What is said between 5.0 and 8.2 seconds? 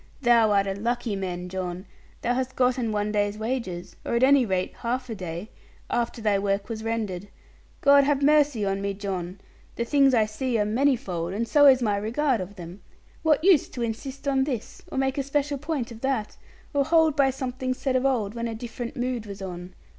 a day, after thy work was rendered. God